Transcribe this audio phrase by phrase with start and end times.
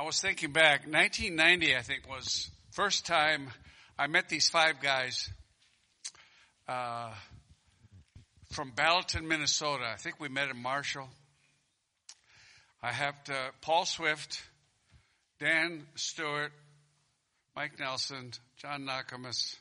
[0.00, 3.50] I was thinking back, 1990, I think, was first time
[3.98, 5.28] I met these five guys
[6.66, 7.12] uh,
[8.50, 9.84] from Balaton, Minnesota.
[9.92, 11.06] I think we met in Marshall.
[12.82, 14.42] I have to, Paul Swift,
[15.38, 16.52] Dan Stewart,
[17.54, 19.54] Mike Nelson, John Nakamas,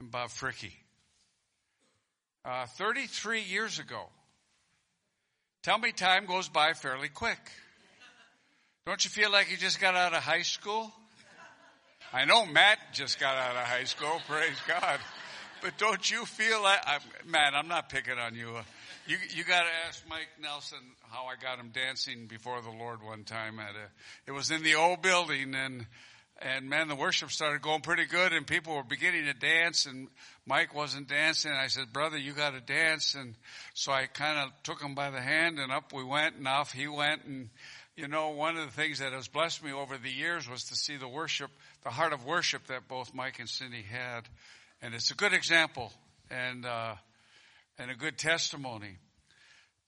[0.00, 0.72] and Bob Fricke.
[2.44, 4.06] Uh, 33 years ago.
[5.62, 7.38] Tell me time goes by fairly quick.
[8.88, 10.90] Don't you feel like you just got out of high school?
[12.10, 14.98] I know Matt just got out of high school, praise God.
[15.60, 18.48] But don't you feel like, I'm, Matt, I'm not picking on you.
[19.06, 20.78] You, you got to ask Mike Nelson
[21.10, 23.90] how I got him dancing before the Lord one time at a,
[24.26, 25.84] it was in the old building and,
[26.40, 30.08] and man, the worship started going pretty good and people were beginning to dance and
[30.46, 31.50] Mike wasn't dancing.
[31.50, 33.14] And I said, brother, you got to dance.
[33.14, 33.34] And
[33.74, 36.72] so I kind of took him by the hand and up we went and off
[36.72, 37.26] he went.
[37.26, 37.50] And
[37.98, 40.76] you know, one of the things that has blessed me over the years was to
[40.76, 41.50] see the worship,
[41.82, 44.20] the heart of worship that both Mike and Cindy had.
[44.80, 45.92] And it's a good example
[46.30, 46.94] and, uh,
[47.76, 48.98] and a good testimony.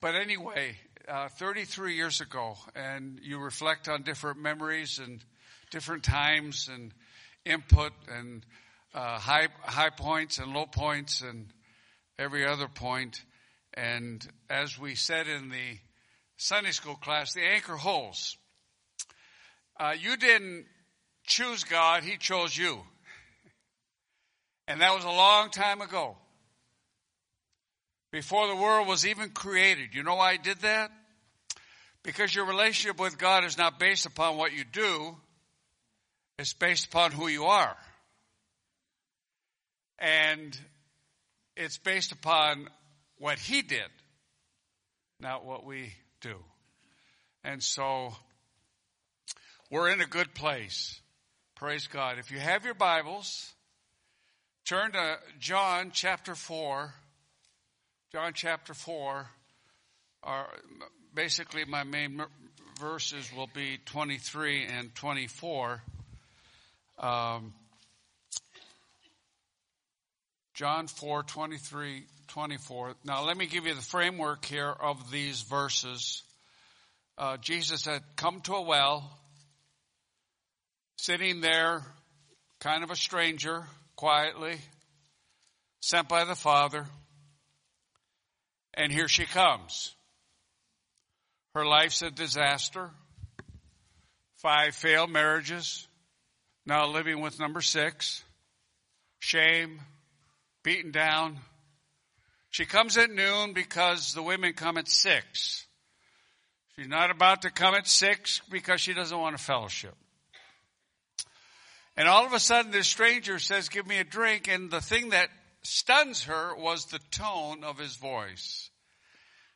[0.01, 0.75] But anyway,
[1.07, 5.23] uh, 33 years ago, and you reflect on different memories and
[5.71, 6.93] different times and
[7.45, 8.45] input and
[8.93, 11.47] uh, high high points and low points and
[12.19, 13.23] every other point.
[13.73, 15.77] And as we said in the
[16.43, 18.35] Sunday school class, the anchor holds.
[19.79, 20.65] Uh, you didn't
[21.23, 22.79] choose God, He chose you.
[24.67, 26.17] And that was a long time ago.
[28.11, 29.93] Before the world was even created.
[29.93, 30.91] You know why I did that?
[32.01, 35.15] Because your relationship with God is not based upon what you do,
[36.39, 37.75] it's based upon who you are.
[39.99, 40.57] And
[41.55, 42.67] it's based upon
[43.19, 43.91] what He did,
[45.19, 46.35] not what we do.
[47.43, 48.13] And so
[49.71, 51.01] we're in a good place.
[51.55, 52.19] Praise God.
[52.19, 53.51] If you have your Bibles,
[54.63, 56.93] turn to John chapter 4.
[58.11, 59.27] John chapter 4
[60.23, 60.47] are
[61.15, 62.21] basically my main
[62.79, 65.81] verses will be 23 and 24.
[66.99, 67.53] Um,
[70.53, 72.93] John 4, 23, 24.
[73.03, 76.23] Now let me give you the framework here of these verses.
[77.17, 79.03] Uh, Jesus had come to a well,
[80.95, 81.83] sitting there,
[82.61, 83.65] kind of a stranger,
[83.97, 84.55] quietly,
[85.81, 86.85] sent by the Father.
[88.75, 89.93] And here she comes.
[91.53, 92.91] Her life's a disaster.
[94.37, 95.85] Five failed marriages.
[96.65, 98.23] Now living with number six.
[99.19, 99.81] Shame.
[100.63, 101.37] Beaten down
[102.51, 105.65] she comes at noon because the women come at six.
[106.75, 109.95] She's not about to come at six because she doesn't want a fellowship.
[111.95, 114.49] And all of a sudden this stranger says, give me a drink.
[114.49, 115.29] And the thing that
[115.63, 118.69] stuns her was the tone of his voice.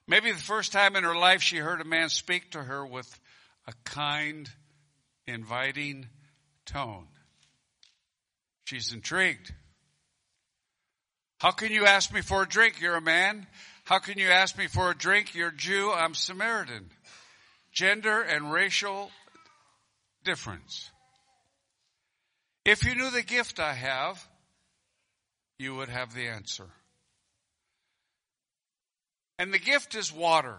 [0.08, 3.20] Maybe the first time in her life she heard a man speak to her with
[3.68, 4.50] a kind,
[5.28, 6.08] inviting
[6.66, 7.08] tone.
[8.64, 9.54] She's intrigued.
[11.46, 12.82] How can you ask me for a drink?
[12.82, 13.46] You're a man.
[13.84, 15.36] How can you ask me for a drink?
[15.36, 15.92] You're Jew.
[15.92, 16.90] I'm Samaritan.
[17.72, 19.12] Gender and racial
[20.24, 20.90] difference.
[22.66, 24.28] If you knew the gift I have,
[25.60, 26.66] you would have the answer.
[29.38, 30.58] And the gift is water.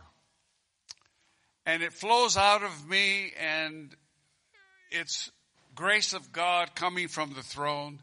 [1.67, 3.93] And it flows out of me and
[4.93, 5.33] it's
[5.75, 7.99] grace of God coming from the throne.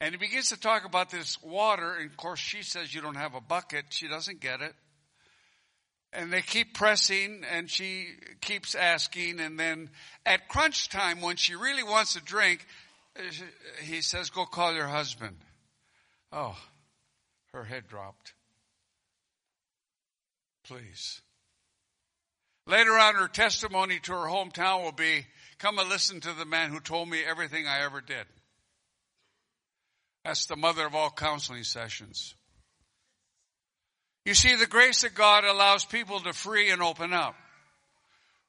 [0.00, 1.94] And he begins to talk about this water.
[1.94, 3.86] And of course, she says, You don't have a bucket.
[3.90, 4.74] She doesn't get it.
[6.12, 8.08] And they keep pressing and she
[8.40, 9.40] keeps asking.
[9.40, 9.90] And then
[10.24, 12.64] at crunch time, when she really wants a drink,
[13.82, 15.36] he says, Go call your husband.
[16.32, 16.56] Oh,
[17.52, 18.34] her head dropped.
[20.64, 21.20] Please.
[22.66, 25.26] Later on, her testimony to her hometown will be,
[25.58, 28.26] Come and listen to the man who told me everything I ever did.
[30.24, 32.34] That's the mother of all counseling sessions.
[34.24, 37.34] You see, the grace of God allows people to free and open up.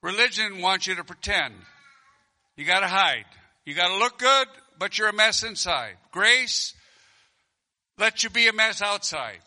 [0.02, 1.54] Religion wants you to pretend.
[2.56, 3.26] You gotta hide.
[3.66, 4.48] You gotta look good,
[4.80, 5.98] but you're a mess inside.
[6.12, 6.74] Grace
[7.98, 9.40] lets you be a mess outside.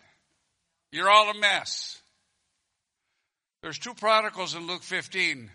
[0.90, 2.00] You're all a mess.
[3.62, 5.50] There's two prodigals in Luke 15.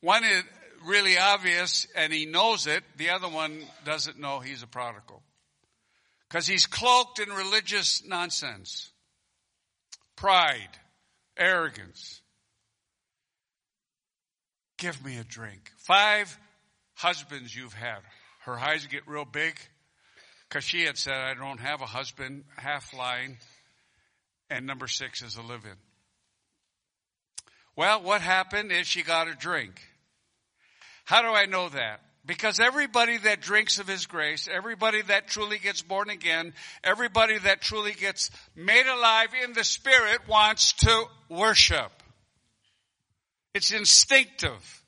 [0.00, 0.42] One is
[0.84, 2.82] really obvious and he knows it.
[2.96, 5.22] The other one doesn't know he's a prodigal.
[6.30, 8.90] Because he's cloaked in religious nonsense,
[10.14, 10.78] pride,
[11.36, 12.20] arrogance.
[14.78, 15.72] Give me a drink.
[15.78, 16.38] Five
[16.94, 17.98] husbands you've had.
[18.44, 19.58] Her eyes get real big
[20.48, 23.36] because she had said, I don't have a husband, half lying.
[24.48, 25.76] And number six is a live in.
[27.74, 29.80] Well, what happened is she got a drink.
[31.04, 32.00] How do I know that?
[32.26, 36.52] Because everybody that drinks of His grace, everybody that truly gets born again,
[36.84, 41.90] everybody that truly gets made alive in the Spirit wants to worship.
[43.54, 44.82] It's instinctive.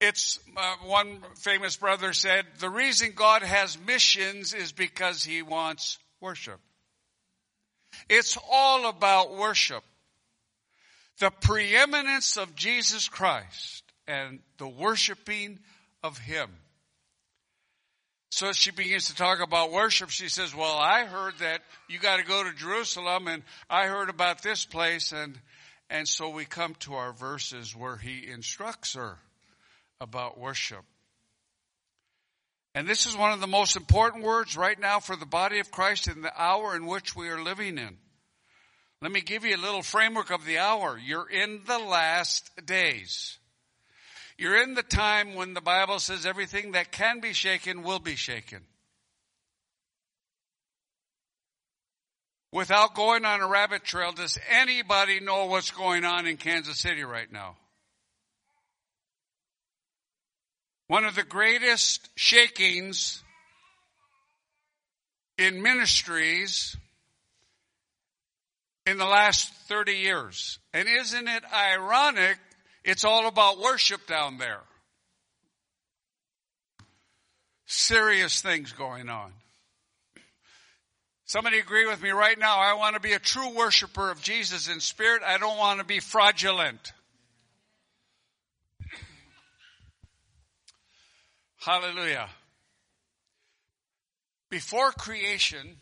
[0.00, 5.98] It's, uh, one famous brother said, the reason God has missions is because He wants
[6.20, 6.60] worship.
[8.08, 9.82] It's all about worship.
[11.18, 15.58] The preeminence of Jesus Christ and the worshiping
[16.02, 16.50] of Him.
[18.32, 20.08] So she begins to talk about worship.
[20.08, 24.08] She says, well, I heard that you got to go to Jerusalem and I heard
[24.08, 25.12] about this place.
[25.12, 25.38] And,
[25.90, 29.18] and so we come to our verses where he instructs her
[30.00, 30.82] about worship.
[32.74, 35.70] And this is one of the most important words right now for the body of
[35.70, 37.98] Christ in the hour in which we are living in.
[39.02, 40.98] Let me give you a little framework of the hour.
[40.98, 43.36] You're in the last days.
[44.42, 48.16] You're in the time when the Bible says everything that can be shaken will be
[48.16, 48.62] shaken.
[52.50, 57.04] Without going on a rabbit trail, does anybody know what's going on in Kansas City
[57.04, 57.56] right now?
[60.88, 63.22] One of the greatest shakings
[65.38, 66.76] in ministries
[68.86, 70.58] in the last 30 years.
[70.74, 72.38] And isn't it ironic
[72.84, 74.60] it's all about worship down there.
[77.66, 79.32] Serious things going on.
[81.24, 82.58] Somebody agree with me right now.
[82.58, 85.22] I want to be a true worshiper of Jesus in spirit.
[85.24, 86.92] I don't want to be fraudulent.
[91.58, 92.28] Hallelujah.
[94.50, 95.76] Before creation,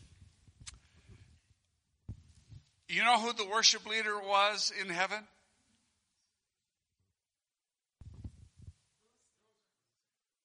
[2.87, 5.19] you know who the worship leader was in heaven?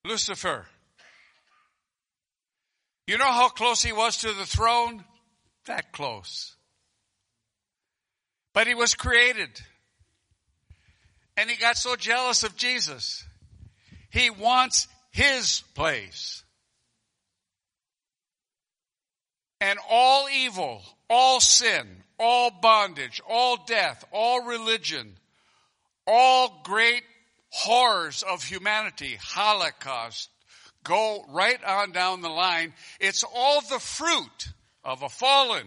[0.06, 0.66] Lucifer.
[3.06, 5.04] You know how close he was to the throne?
[5.66, 6.54] That close.
[8.52, 9.50] But he was created.
[11.36, 13.24] And he got so jealous of Jesus.
[14.10, 16.42] He wants his place.
[19.60, 21.86] And all evil, all sin,
[22.18, 25.16] all bondage, all death, all religion,
[26.06, 27.02] all great
[27.50, 30.30] horrors of humanity, Holocaust,
[30.84, 32.72] go right on down the line.
[33.00, 34.48] It's all the fruit
[34.84, 35.66] of a fallen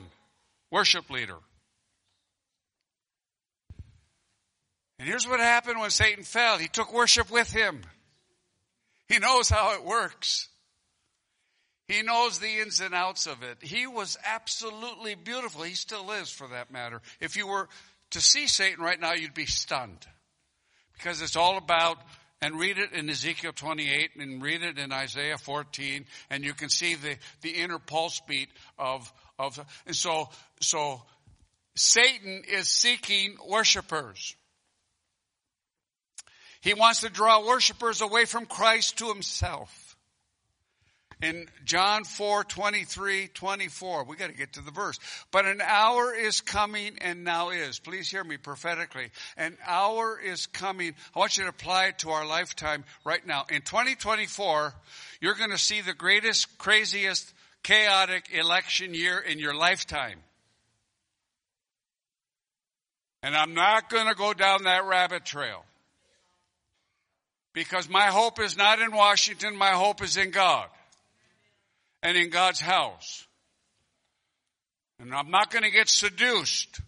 [0.71, 1.37] worship leader.
[4.97, 6.57] And here's what happened when Satan fell.
[6.57, 7.81] He took worship with him.
[9.07, 10.49] He knows how it works.
[11.87, 13.57] He knows the ins and outs of it.
[13.61, 15.63] He was absolutely beautiful.
[15.63, 17.01] He still is for that matter.
[17.19, 17.67] If you were
[18.11, 20.05] to see Satan right now, you'd be stunned
[20.99, 21.97] because it's all about
[22.41, 26.69] and read it in Ezekiel 28 and read it in Isaiah 14 and you can
[26.69, 30.29] see the, the inner pulse beat of, of, and so,
[30.61, 31.01] so
[31.75, 34.35] Satan is seeking worshipers.
[36.61, 39.88] He wants to draw worshipers away from Christ to himself
[41.21, 44.04] in John 4, 23, 24.
[44.06, 44.97] We got to get to the verse.
[45.31, 47.80] But an hour is coming and now is.
[47.80, 49.09] Please hear me prophetically.
[49.35, 50.94] An hour is coming.
[51.14, 53.45] I want you to apply it to our lifetime right now.
[53.49, 54.73] In 2024,
[55.19, 57.33] you're going to see the greatest, craziest,
[57.64, 60.19] chaotic election year in your lifetime.
[63.21, 65.66] And I'm not going to go down that rabbit trail.
[67.54, 70.69] Because my hope is not in Washington, my hope is in God
[72.03, 73.25] and in God's house.
[74.99, 76.81] And I'm not going to get seduced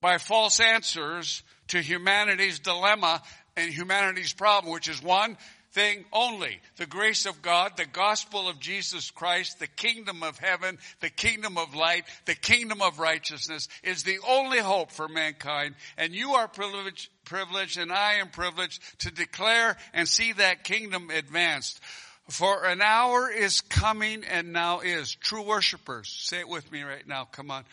[0.00, 3.22] by false answers to humanity's dilemma
[3.56, 5.36] and humanity's problem, which is one
[5.74, 6.60] thing only.
[6.76, 11.58] The grace of God, the gospel of Jesus Christ, the kingdom of heaven, the kingdom
[11.58, 15.74] of light, the kingdom of righteousness is the only hope for mankind.
[15.96, 21.10] And you are privileged, privileged and I am privileged to declare and see that kingdom
[21.10, 21.80] advanced.
[22.28, 25.14] For an hour is coming and now is.
[25.14, 26.08] True worshipers.
[26.08, 27.24] Say it with me right now.
[27.24, 27.64] Come on.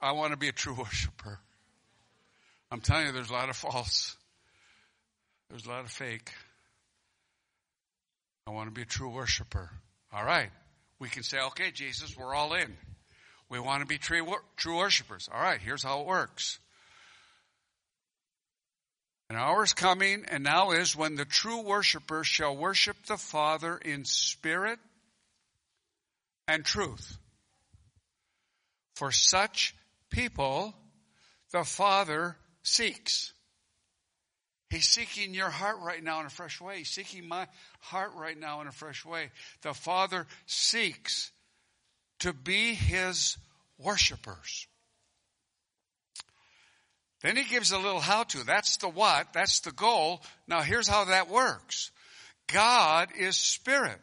[0.00, 1.38] I want to be a true worshiper.
[2.70, 4.16] I'm telling you, there's a lot of false.
[5.50, 6.30] There's a lot of fake.
[8.46, 9.70] I want to be a true worshiper.
[10.12, 10.50] All right.
[10.98, 12.76] We can say, okay, Jesus, we're all in.
[13.50, 15.28] We want to be true, true worshipers.
[15.32, 16.58] All right, here's how it works.
[19.30, 23.76] An hour is coming, and now is when the true worshiper shall worship the Father
[23.76, 24.78] in spirit
[26.46, 27.18] and truth.
[28.96, 29.74] For such
[30.10, 30.74] people,
[31.52, 33.32] the Father seeks.
[34.70, 36.78] He's seeking your heart right now in a fresh way.
[36.78, 37.46] He's seeking my
[37.80, 39.30] heart right now in a fresh way.
[39.62, 41.30] The Father seeks
[42.20, 43.36] to be His
[43.78, 44.66] worshipers.
[47.22, 48.44] Then he gives a little how to.
[48.44, 49.32] That's the what.
[49.32, 50.22] That's the goal.
[50.46, 51.90] Now here's how that works.
[52.52, 53.98] God is spirit.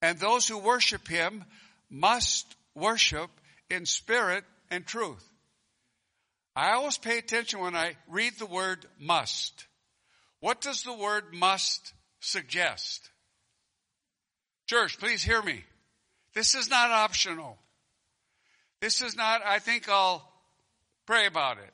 [0.00, 1.44] And those who worship him
[1.90, 3.30] must worship
[3.70, 5.24] in spirit and truth.
[6.56, 9.66] I always pay attention when I read the word must.
[10.40, 13.08] What does the word must suggest?
[14.66, 15.62] Church, please hear me.
[16.34, 17.58] This is not optional.
[18.80, 20.31] This is not, I think I'll
[21.06, 21.72] Pray about it.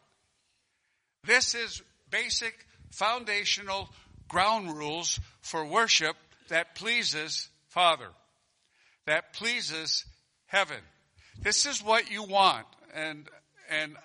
[1.25, 3.89] This is basic foundational
[4.29, 6.17] ground rules for worship
[6.49, 8.09] that pleases Father,
[9.07, 10.05] that pleases
[10.47, 10.81] heaven.
[11.41, 12.67] This is what you want.
[12.95, 13.29] And,
[13.71, 13.97] and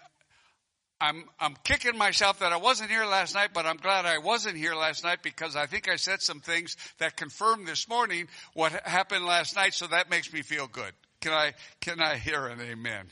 [0.99, 4.57] I'm, I'm kicking myself that I wasn't here last night, but I'm glad I wasn't
[4.57, 8.71] here last night because I think I said some things that confirmed this morning what
[8.71, 10.91] happened last night, so that makes me feel good.
[11.21, 13.07] Can I, can I hear an amen?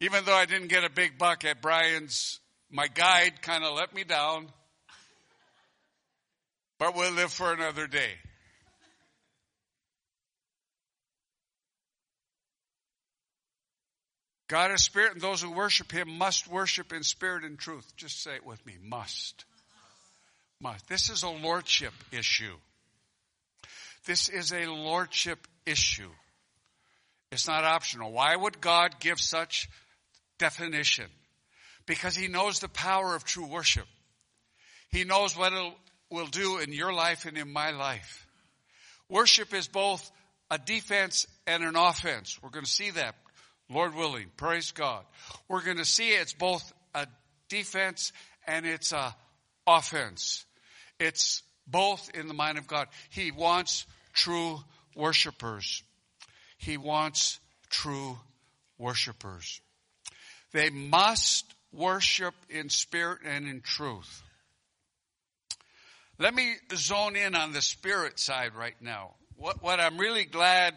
[0.00, 3.94] Even though I didn't get a big buck at Brian's, my guide kind of let
[3.94, 4.48] me down.
[6.78, 8.10] But we'll live for another day.
[14.48, 17.96] God is spirit, and those who worship him must worship in spirit and truth.
[17.96, 18.74] Just say it with me.
[18.80, 19.44] Must.
[20.60, 20.86] Must.
[20.88, 22.54] This is a lordship issue.
[24.06, 26.10] This is a lordship issue.
[27.32, 28.12] It's not optional.
[28.12, 29.68] Why would God give such
[30.38, 31.06] definition
[31.86, 33.86] because he knows the power of true worship.
[34.90, 35.72] He knows what it
[36.10, 38.26] will do in your life and in my life.
[39.08, 40.10] Worship is both
[40.50, 42.38] a defense and an offense.
[42.42, 43.14] We're going to see that,
[43.68, 44.26] Lord willing.
[44.36, 45.04] Praise God.
[45.48, 47.06] We're going to see it's both a
[47.48, 48.12] defense
[48.46, 49.14] and it's a
[49.66, 50.44] offense.
[50.98, 52.88] It's both in the mind of God.
[53.10, 54.60] He wants true
[54.94, 55.82] worshipers.
[56.58, 58.16] He wants true
[58.78, 59.60] worshipers.
[60.52, 64.22] They must worship in spirit and in truth.
[66.18, 69.14] Let me zone in on the spirit side right now.
[69.36, 70.74] What, what I'm really glad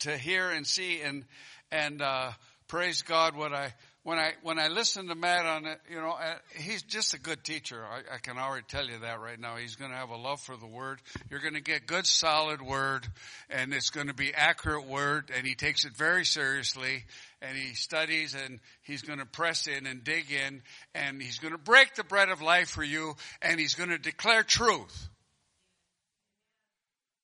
[0.00, 1.24] to hear and see and,
[1.72, 2.30] and, uh,
[2.68, 3.72] praise God, what I,
[4.04, 7.18] when I when I listen to Matt on it, you know, uh, he's just a
[7.18, 7.82] good teacher.
[7.82, 9.56] I, I can already tell you that right now.
[9.56, 11.00] He's going to have a love for the Word.
[11.30, 13.06] You're going to get good, solid Word,
[13.48, 17.04] and it's going to be accurate Word, and he takes it very seriously,
[17.40, 20.62] and he studies, and he's going to press in and dig in,
[20.94, 23.98] and he's going to break the bread of life for you, and he's going to
[23.98, 25.08] declare truth.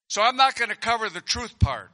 [0.08, 1.90] So I'm not going to cover the truth part.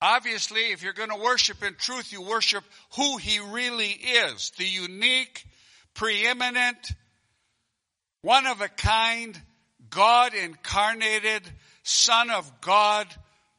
[0.00, 2.64] Obviously, if you're going to worship in truth, you worship
[2.96, 4.52] who He really is.
[4.56, 5.44] The unique,
[5.94, 6.92] preeminent,
[8.22, 9.40] one of a kind,
[9.90, 11.42] God incarnated,
[11.82, 13.06] Son of God,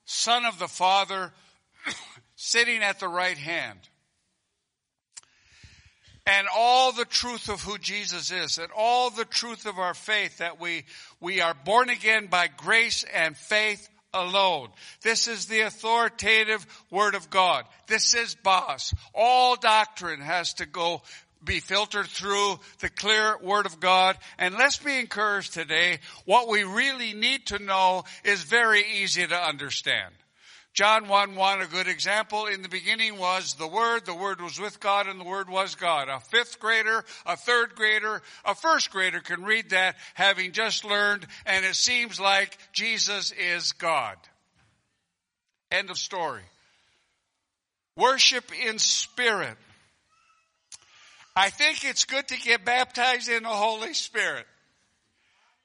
[0.06, 1.34] Son of the Father,
[2.36, 3.80] sitting at the right hand.
[6.26, 10.38] And all the truth of who Jesus is, and all the truth of our faith
[10.38, 10.86] that we,
[11.20, 14.70] we are born again by grace and faith alone.
[15.02, 17.66] This is the authoritative word of God.
[17.88, 18.94] This is boss.
[19.14, 21.02] All doctrine has to go
[21.44, 24.18] be filtered through the clear word of God.
[24.38, 26.00] And let's be encouraged today.
[26.26, 30.14] What we really need to know is very easy to understand.
[30.74, 32.46] John 1 1, a good example.
[32.46, 35.76] In the beginning was the Word, the Word was with God, and the Word was
[35.76, 36.08] God.
[36.10, 41.26] A fifth grader, a third grader, a first grader can read that having just learned,
[41.46, 44.16] and it seems like Jesus is God.
[45.72, 46.44] End of story.
[47.96, 49.58] Worship in spirit.
[51.36, 54.46] I think it's good to get baptized in the Holy Spirit.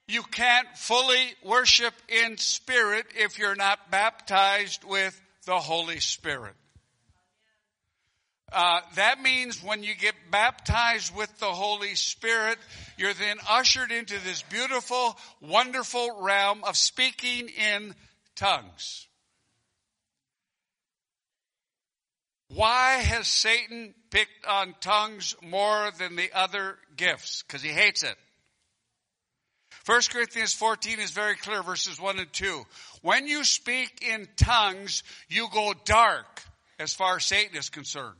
[0.07, 6.55] You can't fully worship in spirit if you're not baptized with the Holy Spirit.
[8.53, 12.59] Uh, that means when you get baptized with the Holy Spirit,
[12.97, 17.95] you're then ushered into this beautiful, wonderful realm of speaking in
[18.37, 19.09] tongues.
[22.49, 27.43] Why has Satan picked on tongues more than the other gifts?
[27.43, 28.17] Because he hates it.
[29.87, 32.65] 1 Corinthians 14 is very clear, verses 1 and 2.
[33.03, 36.43] When you speak in tongues, you go dark
[36.79, 38.17] as far as Satan is concerned.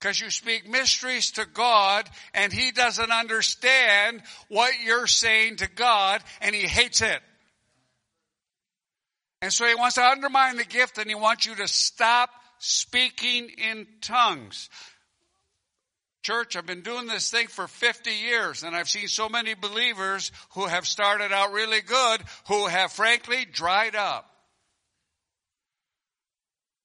[0.00, 6.20] because you speak mysteries to God and he doesn't understand what you're saying to God
[6.40, 7.20] and he hates it.
[9.42, 13.48] And so he wants to undermine the gift and he wants you to stop speaking
[13.58, 14.70] in tongues.
[16.22, 20.30] Church, I've been doing this thing for 50 years and I've seen so many believers
[20.54, 24.28] who have started out really good who have frankly dried up.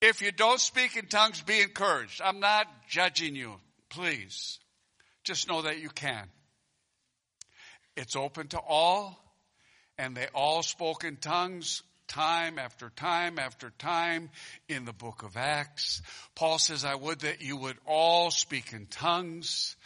[0.00, 2.20] If you don't speak in tongues, be encouraged.
[2.22, 3.54] I'm not judging you,
[3.90, 4.58] please.
[5.24, 6.28] Just know that you can.
[7.96, 9.18] It's open to all,
[9.98, 14.30] and they all spoke in tongues time after time after time
[14.68, 16.02] in the book of Acts.
[16.34, 19.76] Paul says, I would that you would all speak in tongues.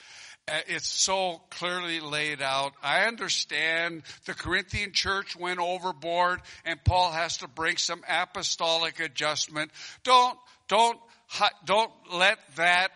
[0.49, 2.73] Uh, it's so clearly laid out.
[2.83, 9.71] I understand the Corinthian church went overboard and Paul has to bring some apostolic adjustment.
[10.03, 10.39] Don't,
[10.69, 10.99] don't,
[11.65, 12.91] don't let that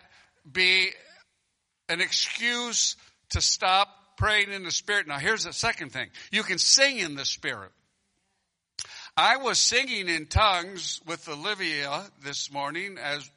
[0.50, 0.90] be
[1.88, 2.96] an excuse
[3.30, 5.06] to stop praying in the Spirit.
[5.06, 6.08] Now here's the second thing.
[6.32, 7.70] You can sing in the Spirit.
[9.18, 13.30] I was singing in tongues with Olivia this morning as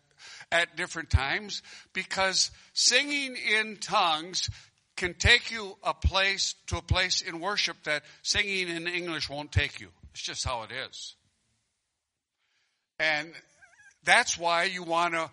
[0.52, 1.62] at different times
[1.94, 4.50] because singing in tongues
[4.98, 9.54] can take you a place to a place in worship that singing in English won't
[9.54, 9.88] take you.
[10.12, 11.16] It's just how it is.
[13.00, 13.32] And
[14.04, 15.30] that's why you want to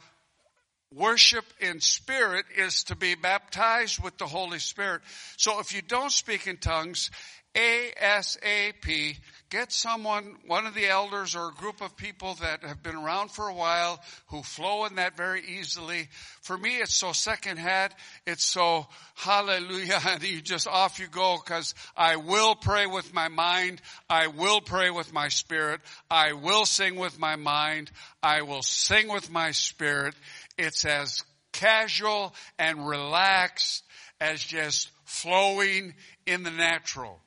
[0.95, 5.03] worship in spirit is to be baptized with the Holy Spirit.
[5.37, 7.11] So if you don't speak in tongues,
[7.57, 9.17] ASAP,
[9.51, 13.31] get someone, one of the elders or a group of people that have been around
[13.31, 16.09] for a while who flow in that very easily.
[16.43, 17.95] For me, it's so second secondhand.
[18.27, 20.01] It's so hallelujah.
[20.07, 23.81] And you just off you go because I will pray with my mind.
[24.09, 25.81] I will pray with my spirit.
[26.11, 27.91] I will sing with my mind.
[28.23, 30.15] I will sing with my spirit.
[30.59, 31.23] It's as
[31.53, 33.85] casual and relaxed
[34.21, 35.95] as just flowing
[36.27, 37.21] in the natural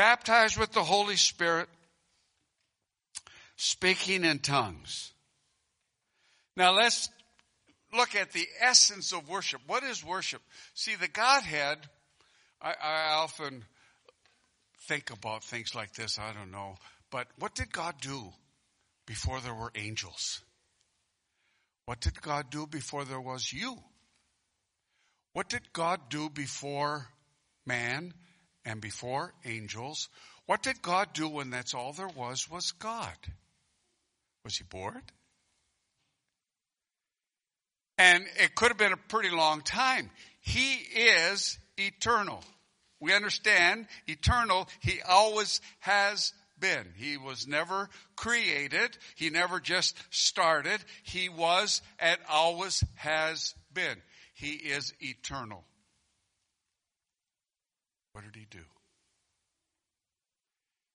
[0.00, 1.68] baptized with the Holy Spirit,
[3.56, 5.12] speaking in tongues.
[6.56, 7.10] Now let's
[7.94, 9.60] look at the essence of worship.
[9.66, 10.40] What is worship?
[10.72, 11.76] See, the Godhead,
[12.62, 13.62] I, I often
[14.88, 16.76] think about things like this, I don't know,
[17.10, 18.32] but what did God do
[19.04, 20.40] before there were angels?
[21.84, 23.76] What did God do before there was you?
[25.34, 27.06] What did God do before
[27.66, 28.14] man
[28.64, 30.08] and before angels.
[30.46, 33.16] What did God do when that's all there was was God?
[34.44, 35.12] Was he bored?
[37.98, 40.10] And it could have been a pretty long time.
[40.40, 42.42] He is eternal.
[42.98, 44.68] We understand eternal.
[44.80, 46.86] He always has been.
[46.96, 48.96] He was never created.
[49.16, 50.80] He never just started.
[51.02, 53.96] He was and always has been.
[54.34, 55.64] He is eternal.
[58.12, 58.64] What did he do?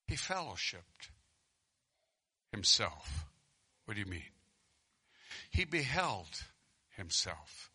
[0.08, 1.10] He fellowshipped
[2.51, 3.25] himself.
[3.86, 4.21] What do you mean?
[5.49, 6.28] He beheld
[6.95, 7.69] himself.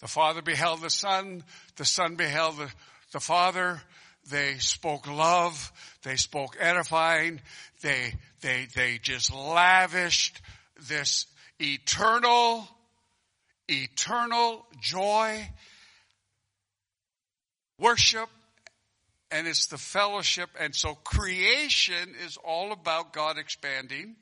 [0.00, 1.42] The Father beheld the Son,
[1.76, 2.70] the Son beheld the,
[3.12, 3.80] the Father.
[4.28, 7.40] They spoke love, they spoke edifying,
[7.80, 10.40] they, they, they just lavished
[10.88, 11.26] this
[11.60, 12.66] eternal,
[13.68, 15.48] eternal joy,
[17.78, 18.28] worship,
[19.30, 20.50] and it's the fellowship.
[20.58, 24.16] And so creation is all about God expanding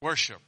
[0.00, 0.40] worship.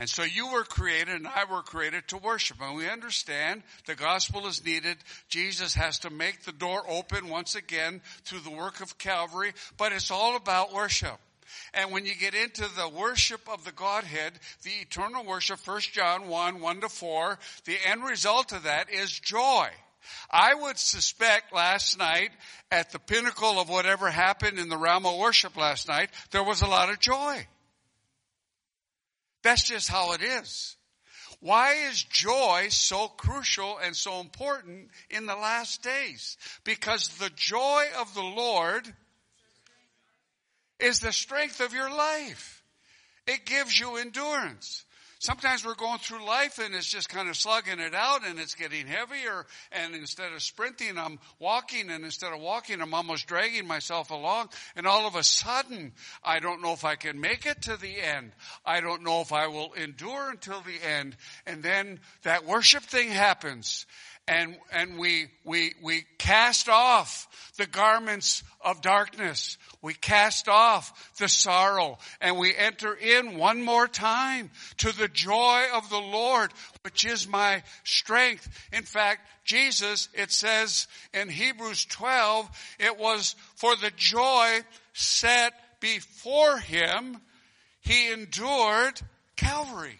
[0.00, 2.58] And so you were created and I were created to worship.
[2.60, 4.96] And we understand the gospel is needed.
[5.28, 9.92] Jesus has to make the door open once again through the work of Calvary, but
[9.92, 11.18] it's all about worship.
[11.72, 14.32] And when you get into the worship of the Godhead,
[14.62, 19.18] the eternal worship, 1 John 1, 1 to 4, the end result of that is
[19.20, 19.68] joy.
[20.30, 22.30] I would suspect last night
[22.70, 26.62] at the pinnacle of whatever happened in the realm of worship last night, there was
[26.62, 27.46] a lot of joy.
[29.42, 30.76] That's just how it is.
[31.40, 36.38] Why is joy so crucial and so important in the last days?
[36.64, 38.90] Because the joy of the Lord
[40.80, 42.62] is the strength of your life.
[43.26, 44.84] It gives you endurance.
[45.24, 48.54] Sometimes we're going through life and it's just kind of slugging it out and it's
[48.54, 49.46] getting heavier.
[49.72, 51.88] And instead of sprinting, I'm walking.
[51.88, 54.50] And instead of walking, I'm almost dragging myself along.
[54.76, 58.02] And all of a sudden, I don't know if I can make it to the
[58.02, 58.32] end.
[58.66, 61.16] I don't know if I will endure until the end.
[61.46, 63.86] And then that worship thing happens.
[64.26, 69.58] And, and we, we, we cast off the garments of darkness.
[69.82, 75.64] We cast off the sorrow and we enter in one more time to the joy
[75.74, 78.48] of the Lord, which is my strength.
[78.72, 82.48] In fact, Jesus, it says in Hebrews 12,
[82.80, 84.60] it was for the joy
[84.94, 87.18] set before him,
[87.82, 88.98] he endured
[89.36, 89.98] Calvary.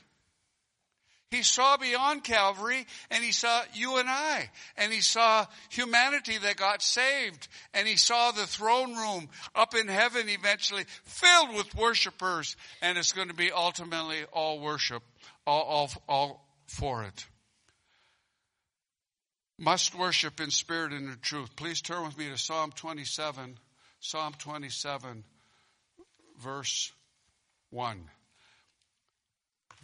[1.35, 6.57] He saw beyond Calvary and he saw you and I and he saw humanity that
[6.57, 12.55] got saved and he saw the throne room up in heaven eventually filled with worshipers
[12.83, 15.03] and it's going to be ultimately all worship,
[15.45, 17.27] all, all, all for it.
[19.59, 21.57] Must worship in spirit and in truth.
[21.57, 23.59] Please turn with me to Psalm 27,
[23.99, 25.25] Psalm 27,
[26.41, 26.93] verse
[27.71, 28.09] 1.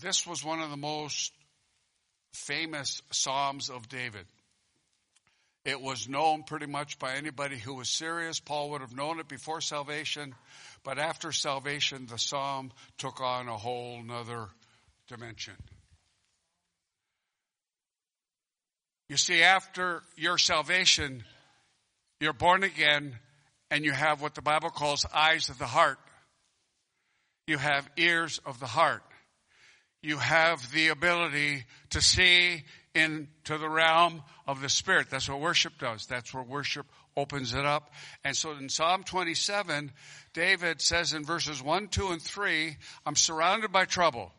[0.01, 1.33] This was one of the most
[2.33, 4.27] famous Psalms of David.
[5.65, 8.41] It was known pretty much by anybody who was serious.
[8.41, 10.35] Paul would have known it before salvation,
[10.85, 14.49] but after salvation, the Psalm took on a whole nother
[15.09, 15.55] dimension.
[19.11, 21.25] You see, after your salvation,
[22.21, 23.19] you're born again
[23.71, 25.99] and you have what the Bible calls eyes of the heart.
[27.47, 29.03] You have ears of the heart
[30.03, 35.09] you have the ability to see into the realm of the Spirit.
[35.11, 36.07] That's what worship does.
[36.07, 36.87] That's where worship
[37.17, 37.93] opens it up.
[38.25, 39.93] And so in Psalm 27,
[40.33, 44.33] David says in verses 1, 2, and 3, I'm surrounded by trouble.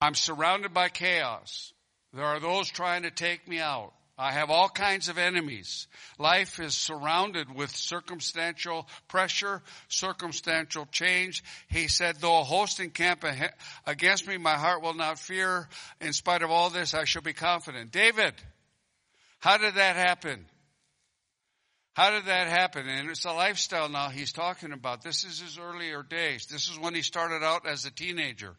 [0.00, 1.72] I'm surrounded by chaos.
[2.12, 3.92] There are those trying to take me out.
[4.18, 5.88] I have all kinds of enemies.
[6.18, 11.44] Life is surrounded with circumstantial pressure, circumstantial change.
[11.68, 13.24] He said, though a host encamp
[13.86, 15.68] against me, my heart will not fear.
[16.00, 17.92] In spite of all this, I shall be confident.
[17.92, 18.32] David,
[19.38, 20.46] how did that happen?
[21.96, 22.86] How did that happen?
[22.86, 25.02] And it's a lifestyle now he's talking about.
[25.02, 26.44] This is his earlier days.
[26.44, 28.54] This is when he started out as a teenager.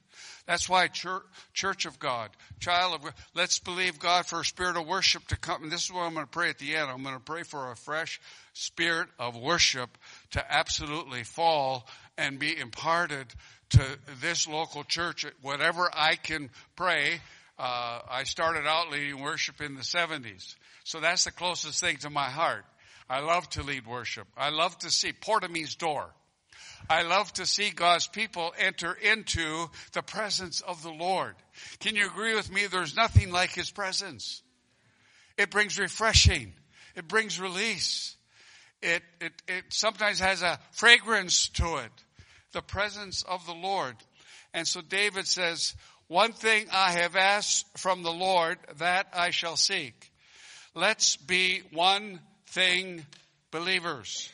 [0.48, 1.22] That's why church,
[1.54, 5.38] church of God, child of God, let's believe God for a spirit of worship to
[5.38, 5.62] come.
[5.62, 6.90] And this is what I'm going to pray at the end.
[6.90, 8.20] I'm going to pray for a fresh
[8.54, 9.96] spirit of worship
[10.32, 13.28] to absolutely fall and be imparted
[13.70, 13.84] to
[14.20, 15.28] this local church.
[15.44, 17.22] Whatever I can pray,
[17.60, 20.56] uh, I started out leading worship in the 70s.
[20.86, 22.66] So that's the closest thing to my heart.
[23.10, 24.28] I love to lead worship.
[24.38, 26.14] I love to see Portame's door.
[26.90, 31.36] I love to see God's people enter into the presence of the Lord.
[31.80, 32.68] Can you agree with me?
[32.68, 34.42] There's nothing like His presence.
[35.38, 36.54] It brings refreshing.
[36.96, 38.16] It brings release.
[38.82, 41.92] It, it, it sometimes has a fragrance to it.
[42.52, 43.96] The presence of the Lord.
[44.54, 45.76] And so David says,
[46.08, 50.12] one thing I have asked from the Lord that I shall seek.
[50.74, 52.20] Let's be one
[52.58, 53.06] thing
[53.52, 54.32] believers.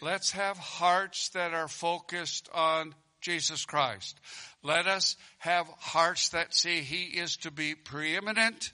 [0.00, 4.18] Let's have hearts that are focused on Jesus Christ.
[4.62, 8.72] Let us have hearts that see He is to be preeminent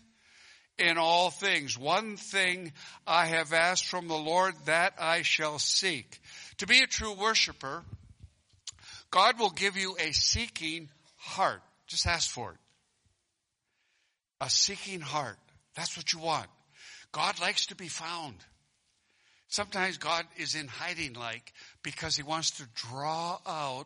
[0.79, 1.77] in all things.
[1.77, 2.73] One thing
[3.05, 6.21] I have asked from the Lord that I shall seek.
[6.59, 7.83] To be a true worshiper,
[9.11, 11.63] God will give you a seeking heart.
[11.89, 12.59] Just ask for it.
[14.41, 15.39] A seeking heart.
[15.75, 16.47] That's what you want.
[17.11, 18.37] God likes to be found.
[19.53, 23.85] Sometimes God is in hiding like because he wants to draw out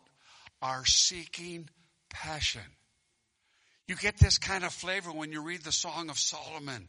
[0.63, 1.69] our seeking
[2.09, 2.63] passion.
[3.89, 6.87] You get this kind of flavor when you read the Song of Solomon.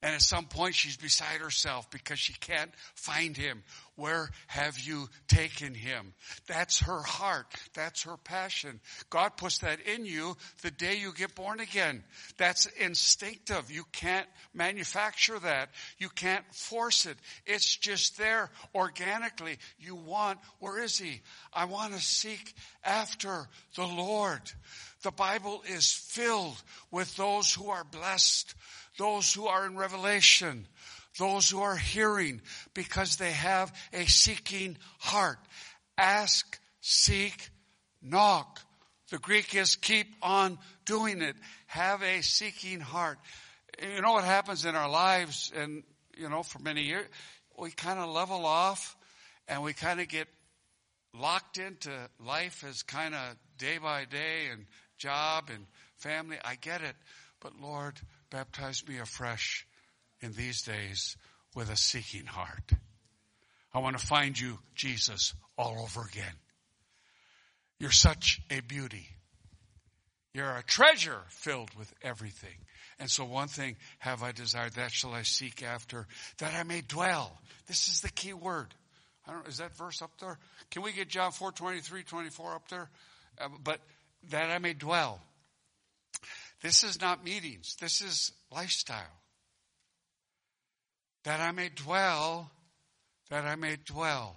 [0.00, 3.64] And at some point she's beside herself because she can't find him.
[3.96, 6.14] Where have you taken him?
[6.46, 7.52] That's her heart.
[7.74, 8.78] That's her passion.
[9.10, 12.04] God puts that in you the day you get born again.
[12.36, 13.72] That's instinctive.
[13.72, 15.70] You can't manufacture that.
[15.98, 17.16] You can't force it.
[17.44, 19.58] It's just there organically.
[19.80, 21.20] You want, where is he?
[21.52, 24.42] I want to seek after the Lord.
[25.02, 28.54] The Bible is filled with those who are blessed
[28.98, 30.66] those who are in revelation,
[31.18, 32.42] those who are hearing
[32.74, 35.38] because they have a seeking heart.
[35.96, 37.48] Ask, seek,
[38.02, 38.60] knock.
[39.10, 41.36] The Greek is keep on doing it.
[41.66, 43.18] Have a seeking heart.
[43.80, 45.82] You know what happens in our lives and,
[46.16, 47.06] you know, for many years,
[47.58, 48.96] we kind of level off
[49.46, 50.28] and we kind of get
[51.18, 51.90] locked into
[52.24, 54.66] life as kind of day by day and
[54.98, 56.36] job and family.
[56.44, 56.96] I get it.
[57.40, 59.66] But Lord, Baptize me afresh
[60.20, 61.16] in these days
[61.54, 62.72] with a seeking heart.
[63.72, 66.34] I want to find you, Jesus, all over again.
[67.78, 69.06] You're such a beauty.
[70.34, 72.56] You're a treasure filled with everything.
[72.98, 76.06] And so one thing have I desired, that shall I seek after,
[76.38, 77.38] that I may dwell.
[77.66, 78.74] This is the key word.
[79.26, 80.38] I don't, is that verse up there?
[80.70, 82.90] Can we get John 4, 23, 24 up there?
[83.40, 83.80] Uh, but
[84.30, 85.20] that I may dwell.
[86.62, 87.76] This is not meetings.
[87.80, 89.16] This is lifestyle.
[91.24, 92.50] That I may dwell,
[93.30, 94.36] that I may dwell,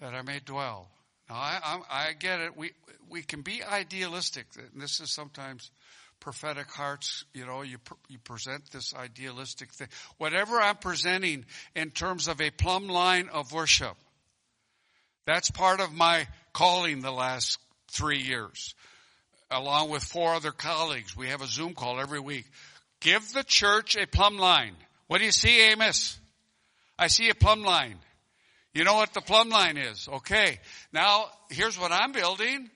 [0.00, 0.88] that I may dwell.
[1.28, 2.56] Now I, I, I get it.
[2.56, 2.72] We
[3.08, 4.46] we can be idealistic.
[4.56, 5.70] And this is sometimes
[6.20, 9.88] prophetic hearts, you know, you, you present this idealistic thing.
[10.18, 13.96] Whatever I'm presenting in terms of a plumb line of worship,
[15.26, 18.74] that's part of my calling the last three years.
[19.50, 22.46] Along with four other colleagues, we have a Zoom call every week.
[23.00, 24.74] Give the church a plumb line.
[25.06, 26.18] What do you see, Amos?
[26.98, 27.98] I see a plumb line.
[28.74, 30.08] You know what the plumb line is.
[30.08, 30.58] Okay.
[30.92, 32.70] Now, here's what I'm building.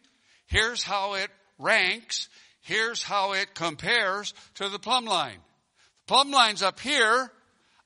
[0.47, 2.29] Here's how it ranks.
[2.63, 5.39] Here's how it compares to the plumb line.
[6.07, 7.31] The plumb line's up here.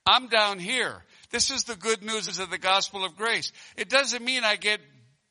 [0.07, 1.03] I'm down here.
[1.31, 3.51] This is the good news of the gospel of grace.
[3.77, 4.81] It doesn't mean I get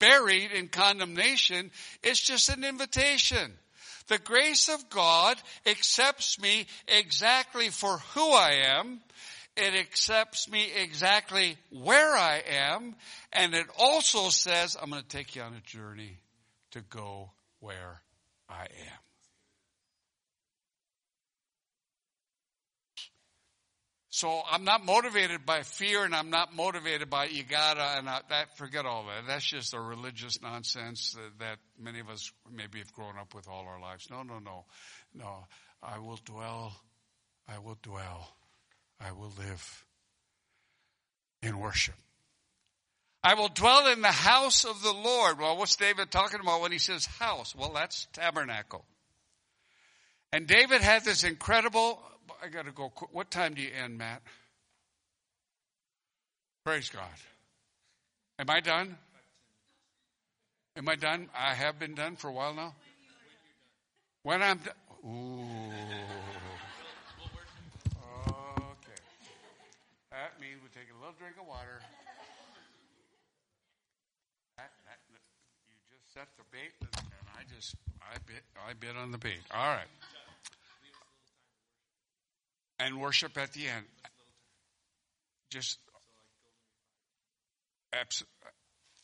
[0.03, 1.71] buried in condemnation.
[2.03, 3.53] It's just an invitation.
[4.07, 8.99] The grace of God accepts me exactly for who I am.
[9.55, 12.95] It accepts me exactly where I am.
[13.31, 16.17] And it also says, I'm going to take you on a journey
[16.71, 18.01] to go where
[18.49, 19.12] I am.
[24.23, 28.21] So I'm not motivated by fear and I'm not motivated by you gotta and I,
[28.29, 29.27] that, forget all that.
[29.27, 33.49] That's just a religious nonsense that, that many of us maybe have grown up with
[33.49, 34.07] all our lives.
[34.09, 34.63] No, no, no.
[35.13, 35.45] No.
[35.83, 36.73] I will dwell,
[37.49, 38.33] I will dwell,
[38.97, 39.85] I will live
[41.41, 41.95] in worship.
[43.25, 45.37] I will dwell in the house of the Lord.
[45.37, 47.53] Well, what's David talking about when he says house?
[47.53, 48.85] Well, that's tabernacle.
[50.31, 52.01] And David had this incredible,
[52.41, 54.21] I gotta go, what time do you end, Matt?
[56.65, 57.03] Praise God.
[58.39, 58.97] Am I done?
[60.75, 61.29] Am I done?
[61.37, 62.73] I have been done for a while now.
[64.23, 64.73] When I'm done.
[65.05, 65.43] Ooh.
[68.57, 69.01] Okay.
[70.11, 71.81] That means we take a little drink of water.
[74.57, 79.41] You just set the bait, and I just I bit I bit on the bait.
[79.51, 79.89] All right,
[82.83, 83.85] and worship at the end.
[85.49, 85.77] Just
[87.93, 88.23] abs-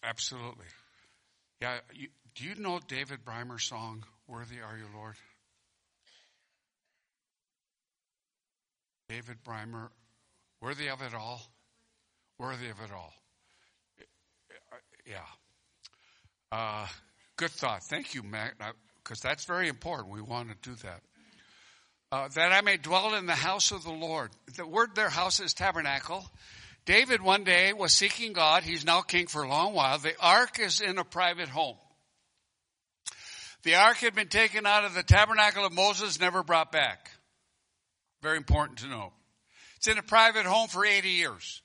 [0.04, 0.66] absolutely,
[1.62, 1.78] yeah.
[1.94, 5.16] You, do you know David Brymer's song "Worthy Are You, Lord"?
[9.10, 9.90] David Brymer,
[10.62, 11.42] worthy of it all,
[12.38, 13.14] worthy of it all.
[15.06, 15.18] Yeah.
[16.52, 16.86] Uh,
[17.36, 17.84] good thought.
[17.84, 18.54] Thank you, Matt,
[19.04, 20.14] because that's very important.
[20.14, 21.02] We want to do that.
[22.12, 24.32] Uh, that I may dwell in the house of the Lord.
[24.56, 26.26] The word their house is tabernacle.
[26.86, 28.64] David one day was seeking God.
[28.64, 30.00] He's now king for a long while.
[30.00, 31.78] The ark is in a private home.
[33.62, 37.12] The ark had been taken out of the tabernacle of Moses, never brought back.
[38.24, 39.14] Very important to know.
[39.78, 41.62] It's in a private home for 80 years.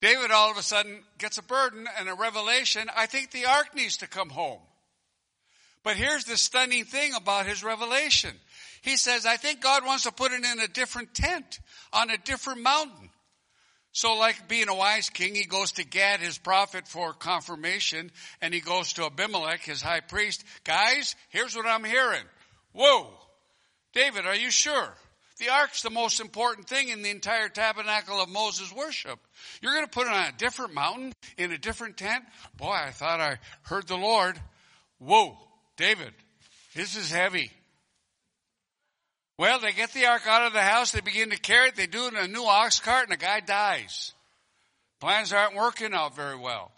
[0.00, 2.88] David all of a sudden gets a burden and a revelation.
[2.96, 4.60] I think the ark needs to come home.
[5.82, 8.34] But here's the stunning thing about his revelation.
[8.84, 11.58] He says, I think God wants to put it in a different tent
[11.90, 13.08] on a different mountain.
[13.92, 18.10] So like being a wise king, he goes to Gad, his prophet, for confirmation,
[18.42, 20.44] and he goes to Abimelech, his high priest.
[20.64, 22.24] Guys, here's what I'm hearing.
[22.72, 23.08] Whoa!
[23.94, 24.92] David, are you sure?
[25.38, 29.18] The ark's the most important thing in the entire tabernacle of Moses' worship.
[29.62, 32.22] You're going to put it on a different mountain in a different tent?
[32.58, 34.38] Boy, I thought I heard the Lord.
[34.98, 35.38] Whoa,
[35.78, 36.12] David,
[36.74, 37.50] this is heavy.
[39.36, 41.86] Well, they get the ark out of the house, they begin to carry it, they
[41.86, 44.12] do it in a new ox cart, and the guy dies.
[45.00, 46.70] Plans aren't working out very well.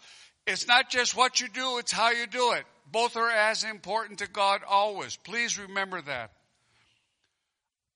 [0.47, 2.65] It's not just what you do, it's how you do it.
[2.91, 5.17] Both are as important to God always.
[5.17, 6.31] Please remember that.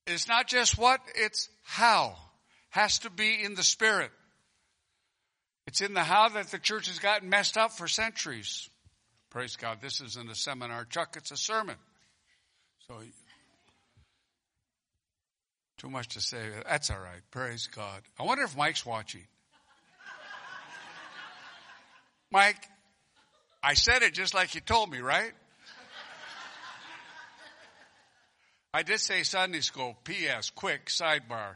[0.05, 2.15] It's not just what, it's how.
[2.69, 4.11] Has to be in the spirit.
[5.67, 8.69] It's in the how that the church has gotten messed up for centuries.
[9.29, 9.79] Praise God.
[9.81, 11.75] This isn't a seminar, Chuck, it's a sermon.
[12.87, 12.95] So,
[15.81, 16.37] too much to say.
[16.69, 17.21] That's all right.
[17.31, 18.03] Praise God.
[18.19, 19.25] I wonder if Mike's watching.
[22.31, 22.63] Mike,
[23.63, 25.33] I said it just like you told me, right?
[28.73, 29.97] I did say Sunday school.
[30.03, 30.51] P.S.
[30.51, 31.55] Quick sidebar.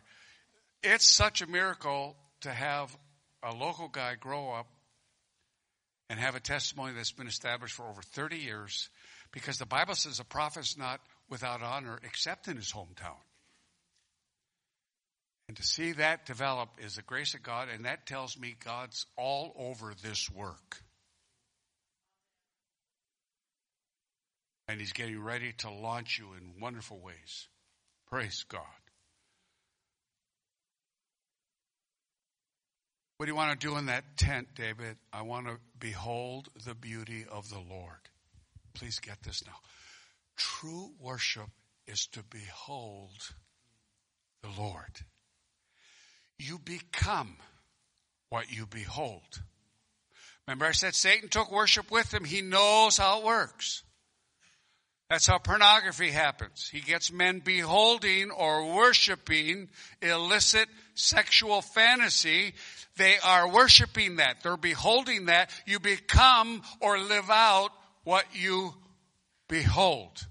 [0.83, 2.95] It's such a miracle to have
[3.43, 4.67] a local guy grow up
[6.09, 8.89] and have a testimony that's been established for over 30 years
[9.31, 13.17] Because the Bible says a prophet's not without honor except in his hometown.
[15.47, 19.05] And to see that develop is the grace of God, and that tells me God's
[19.15, 20.81] all over this work.
[24.67, 27.47] And He's getting ready to launch you in wonderful ways.
[28.09, 28.61] Praise God.
[33.17, 34.97] What do you want to do in that tent, David?
[35.13, 38.09] I want to behold the beauty of the Lord.
[38.73, 39.55] Please get this now.
[40.35, 41.49] True worship
[41.87, 43.11] is to behold
[44.43, 44.99] the Lord.
[46.37, 47.37] You become
[48.29, 49.41] what you behold.
[50.47, 52.23] Remember I said Satan took worship with him.
[52.23, 53.83] He knows how it works.
[55.09, 56.67] That's how pornography happens.
[56.67, 59.69] He gets men beholding or worshiping
[60.01, 62.55] illicit sexual fantasy.
[62.97, 64.41] They are worshiping that.
[64.41, 65.51] They're beholding that.
[65.65, 67.69] You become or live out
[68.03, 68.73] what you
[69.47, 70.25] behold.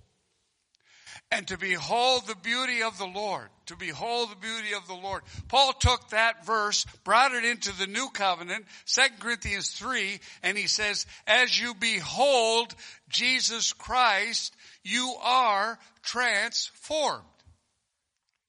[1.34, 3.48] And to behold the beauty of the Lord.
[3.66, 5.22] To behold the beauty of the Lord.
[5.48, 10.68] Paul took that verse, brought it into the new covenant, 2 Corinthians 3, and he
[10.68, 12.72] says, as you behold
[13.08, 17.24] Jesus Christ, you are transformed.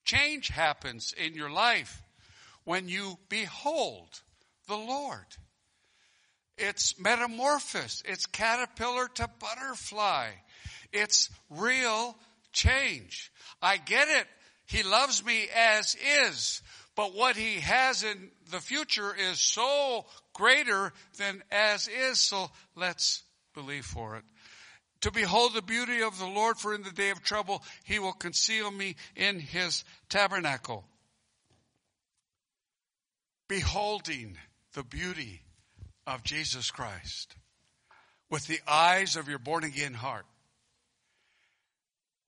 [0.03, 2.03] Change happens in your life
[2.65, 4.21] when you behold
[4.67, 5.25] the Lord.
[6.59, 8.03] It's metamorphosis.
[8.05, 10.27] It's caterpillar to butterfly.
[10.93, 12.15] It's real
[12.55, 13.31] change.
[13.61, 14.25] I get it.
[14.65, 16.61] He loves me as is.
[16.95, 22.19] But what he has in the future is so greater than as is.
[22.19, 23.21] So let's
[23.53, 24.23] believe for it.
[25.01, 28.13] To behold the beauty of the Lord, for in the day of trouble he will
[28.13, 30.85] conceal me in his tabernacle.
[33.47, 34.37] Beholding
[34.73, 35.41] the beauty
[36.07, 37.35] of Jesus Christ
[38.29, 40.25] with the eyes of your born again heart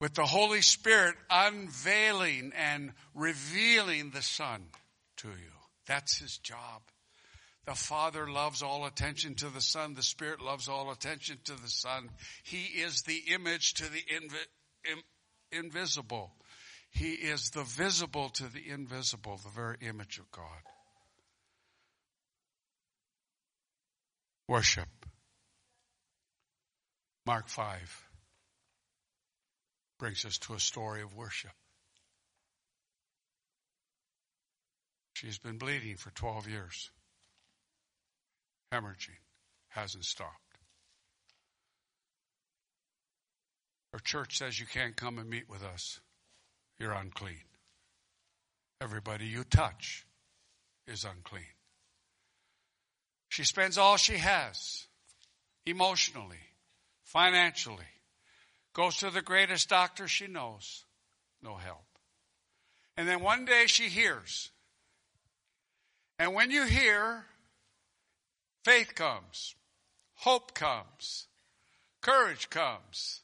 [0.00, 4.62] with the Holy Spirit unveiling and revealing the Son
[5.18, 5.52] to you.
[5.86, 6.82] That's his job.
[7.66, 9.94] The Father loves all attention to the Son.
[9.94, 12.10] The Spirit loves all attention to the Son.
[12.42, 16.32] He is the image to the invi- in- invisible.
[16.90, 20.62] He is the visible to the invisible, the very image of God.
[24.46, 24.88] Worship.
[27.26, 28.07] Mark 5
[29.98, 31.50] brings us to a story of worship.
[35.14, 36.90] She's been bleeding for 12 years.
[38.72, 39.18] Hemorrhaging
[39.70, 40.32] hasn't stopped.
[43.92, 46.00] Her church says you can't come and meet with us.
[46.78, 47.40] You're unclean.
[48.80, 50.06] Everybody you touch
[50.86, 51.42] is unclean.
[53.28, 54.86] She spends all she has
[55.66, 56.38] emotionally,
[57.02, 57.88] financially,
[58.78, 60.84] Goes to the greatest doctor she knows.
[61.42, 61.84] No help.
[62.96, 64.52] And then one day she hears.
[66.20, 67.24] And when you hear,
[68.64, 69.56] faith comes,
[70.14, 71.26] hope comes,
[72.02, 73.22] courage comes,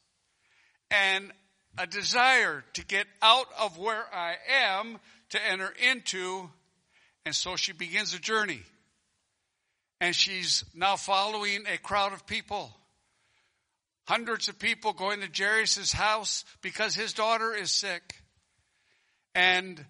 [0.90, 1.30] and
[1.78, 4.34] a desire to get out of where I
[4.66, 4.98] am
[5.30, 6.50] to enter into.
[7.24, 8.62] And so she begins a journey.
[10.00, 12.76] And she's now following a crowd of people
[14.04, 18.14] Hundreds of people going to Jairus' house because his daughter is sick.
[19.34, 19.84] And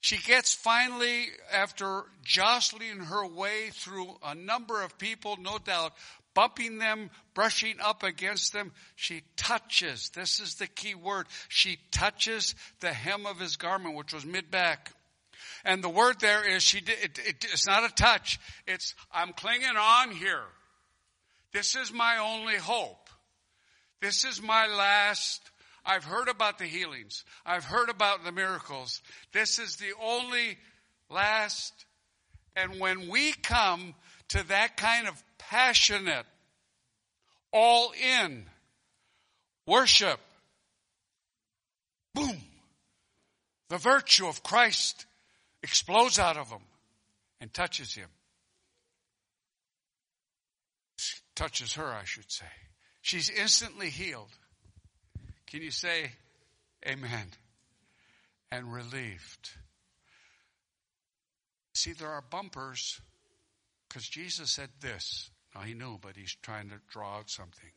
[0.00, 5.94] she gets finally, after jostling her way through a number of people, no doubt,
[6.34, 12.54] bumping them, brushing up against them, she touches, this is the key word, she touches
[12.80, 14.92] the hem of his garment, which was mid-back.
[15.64, 18.38] And the word there is she did, it, it, it's not a touch.
[18.66, 20.44] It's, I'm clinging on here.
[21.56, 23.08] This is my only hope.
[24.02, 25.40] This is my last.
[25.86, 27.24] I've heard about the healings.
[27.46, 29.00] I've heard about the miracles.
[29.32, 30.58] This is the only
[31.08, 31.72] last.
[32.56, 33.94] And when we come
[34.28, 36.26] to that kind of passionate,
[37.54, 37.90] all
[38.20, 38.44] in
[39.66, 40.20] worship,
[42.14, 42.36] boom,
[43.70, 45.06] the virtue of Christ
[45.62, 46.66] explodes out of him
[47.40, 48.08] and touches him
[51.36, 52.46] touches her, I should say.
[53.02, 54.30] She's instantly healed.
[55.46, 56.10] Can you say
[56.86, 57.28] amen?
[58.50, 59.50] And relieved.
[61.74, 63.00] See, there are bumpers
[63.88, 65.30] because Jesus said this.
[65.54, 67.70] Now he knew, but he's trying to draw out something.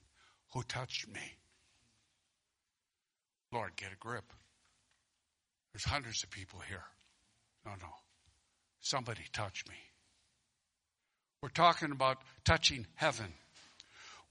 [0.54, 1.22] Who touched me?
[3.52, 4.34] Lord, get a grip.
[5.74, 6.84] There's hundreds of people here.
[7.66, 7.90] No, no.
[8.80, 9.76] Somebody touched me.
[11.42, 13.34] We're talking about touching heaven.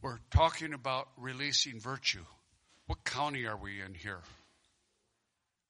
[0.01, 2.25] We're talking about releasing virtue.
[2.87, 4.21] What county are we in here?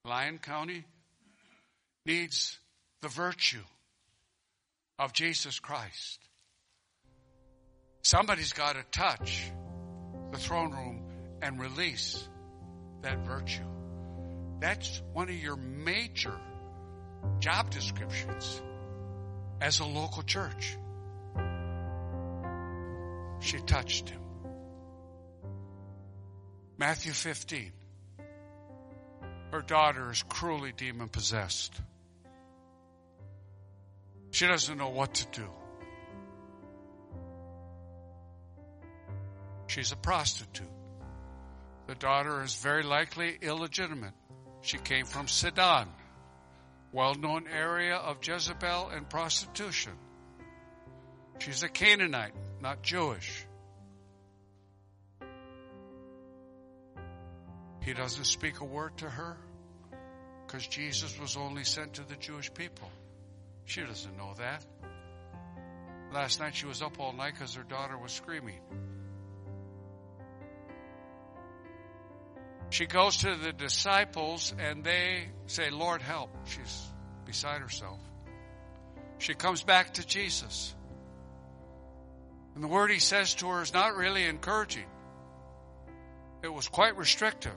[0.05, 0.85] Lyon County
[2.05, 2.59] needs
[3.01, 3.65] the virtue
[4.99, 6.21] of Jesus Christ.
[8.03, 9.51] Somebody's got to touch
[10.33, 11.03] the throne room
[11.43, 12.29] and release
[13.03, 13.65] that virtue.
[14.61, 16.35] That's one of your major
[17.39, 18.61] job descriptions
[19.61, 20.77] as a local church.
[23.41, 24.21] She touched him.
[26.77, 27.73] Matthew 15.
[29.51, 31.81] Her daughter is cruelly demon possessed.
[34.31, 35.49] She doesn't know what to do.
[39.67, 40.67] She's a prostitute.
[41.87, 44.15] The daughter is very likely illegitimate.
[44.61, 45.89] She came from Sidon,
[46.93, 49.93] well known area of Jezebel and prostitution.
[51.39, 53.47] She's a Canaanite, not Jewish.
[57.83, 59.37] He doesn't speak a word to her
[60.47, 62.91] because Jesus was only sent to the Jewish people.
[63.65, 64.65] She doesn't know that.
[66.13, 68.61] Last night she was up all night because her daughter was screaming.
[72.71, 76.31] She goes to the disciples and they say, Lord, help.
[76.47, 76.87] She's
[77.25, 77.99] beside herself.
[79.19, 80.75] She comes back to Jesus.
[82.59, 84.87] And the word he says to her is not really encouraging.
[86.43, 87.57] It was quite restrictive.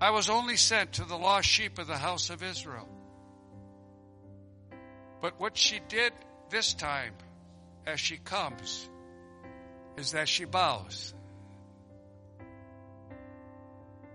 [0.00, 2.88] I was only sent to the lost sheep of the house of Israel.
[5.20, 6.12] But what she did
[6.50, 7.14] this time
[7.84, 8.88] as she comes
[9.96, 11.12] is that she bows.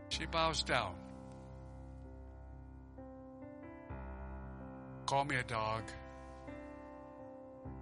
[0.07, 0.95] She bows down.
[5.05, 5.83] Call me a dog.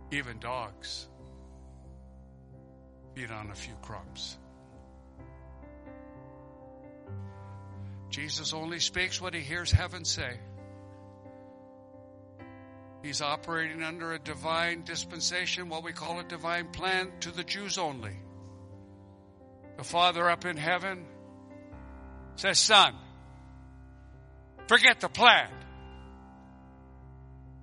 [0.09, 1.07] Even dogs
[3.15, 4.37] feed on a few crumbs.
[8.09, 10.37] Jesus only speaks what he hears heaven say.
[13.01, 17.77] He's operating under a divine dispensation, what we call a divine plan to the Jews
[17.77, 18.15] only.
[19.77, 21.05] The Father up in heaven
[22.35, 22.93] says, Son,
[24.67, 25.49] forget the plan.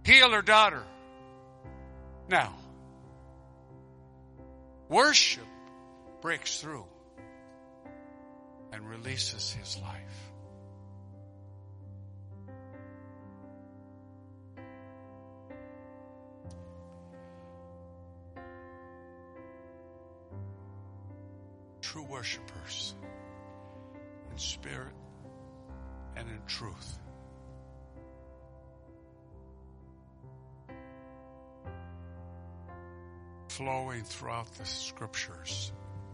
[0.04, 0.82] Heal her daughter.
[2.28, 2.54] Now,
[4.90, 5.46] worship
[6.20, 6.84] breaks through
[8.72, 10.32] and releases his life.
[21.80, 22.94] True worshipers
[24.30, 24.92] in spirit
[26.16, 26.98] and in truth.
[33.60, 35.70] Flowing throughout the scriptures,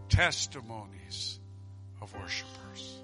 [0.09, 1.39] testimonies
[2.01, 2.99] of worshipers.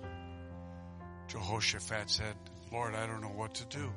[1.30, 2.36] Jehoshaphat said,
[2.70, 3.90] Lord, I don't know what to do.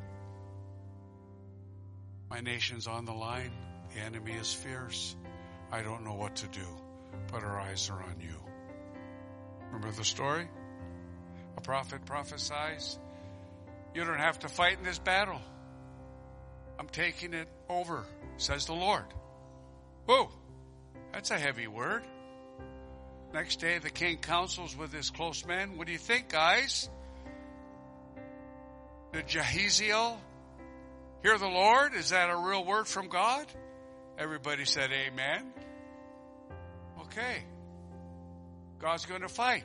[2.31, 3.51] My nation's on the line.
[3.93, 5.17] The enemy is fierce.
[5.73, 6.69] I don't know what to do,
[7.33, 8.37] but our eyes are on you.
[9.73, 10.47] Remember the story?
[11.57, 13.01] A prophet prophesies,
[13.97, 15.41] You don't have to fight in this battle.
[16.79, 18.05] I'm taking it over,
[18.37, 19.07] says the Lord.
[20.07, 20.31] Whoa,
[21.13, 22.03] that's a heavy word.
[23.35, 25.77] Next day, the king counsels with his close men.
[25.77, 26.89] What do you think, guys?
[29.13, 30.17] Did Jahaziel
[31.23, 31.95] hear the Lord?
[31.95, 33.47] Is that a real word from God?
[34.19, 35.53] Everybody said, Amen.
[37.03, 37.43] Okay.
[38.79, 39.65] God's going to fight.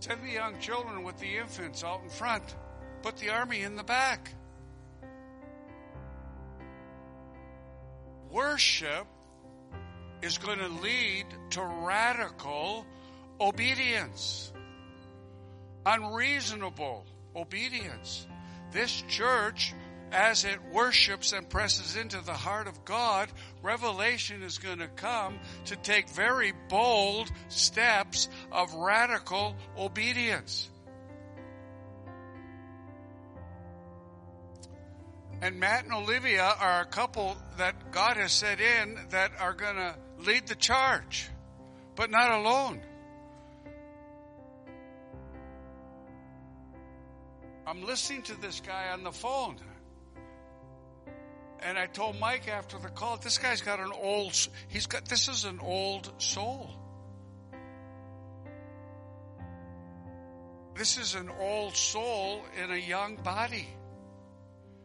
[0.00, 2.54] Send the young children with the infants out in front.
[3.02, 4.32] Put the army in the back.
[8.34, 9.06] Worship
[10.20, 12.84] is going to lead to radical
[13.40, 14.52] obedience,
[15.86, 17.06] unreasonable
[17.36, 18.26] obedience.
[18.72, 19.72] This church
[20.10, 23.28] as it worships and presses into the heart of God,
[23.62, 30.68] revelation is going to come to take very bold steps of radical obedience.
[35.44, 39.76] And Matt and Olivia are a couple that God has set in that are going
[39.76, 41.28] to lead the charge,
[41.96, 42.80] but not alone.
[47.66, 49.56] I'm listening to this guy on the phone.
[51.60, 54.34] And I told Mike after the call, this guy's got an old,
[54.68, 56.70] he's got, this is an old soul.
[60.74, 63.68] This is an old soul in a young body.